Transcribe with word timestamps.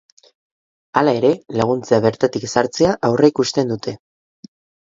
Hala 1.01 1.13
ere, 1.17 1.29
laguntza 1.61 2.01
bertatik 2.07 2.49
sartzea 2.57 2.97
aurreikusten 3.11 3.75
dute. 3.75 3.95